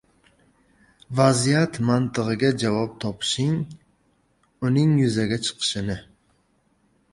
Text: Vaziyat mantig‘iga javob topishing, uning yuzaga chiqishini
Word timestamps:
Vaziyat 1.19 1.77
mantig‘iga 1.89 2.51
javob 2.65 2.97
topishing, 3.05 3.61
uning 4.71 4.97
yuzaga 5.05 5.41
chiqishini 5.45 6.01